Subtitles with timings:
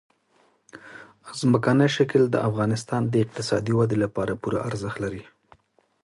[1.39, 5.23] ځمکنی شکل د افغانستان د اقتصادي ودې لپاره پوره ارزښت لري.